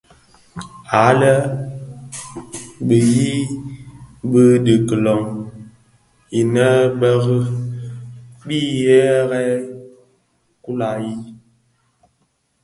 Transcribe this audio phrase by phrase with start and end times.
[0.99, 1.31] Àa le
[2.87, 3.49] bu i yii di
[4.65, 5.27] bi kilong
[6.39, 6.67] inë
[6.99, 7.39] bë ri
[8.45, 9.55] bii ghêrii
[10.63, 11.21] kula canji.